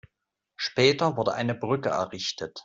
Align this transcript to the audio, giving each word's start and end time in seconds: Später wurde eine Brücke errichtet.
Später 0.55 1.15
wurde 1.15 1.35
eine 1.35 1.53
Brücke 1.53 1.89
errichtet. 1.89 2.59